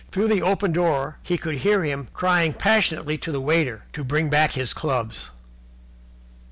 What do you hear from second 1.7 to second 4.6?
him crying passionately to the waiter to bring back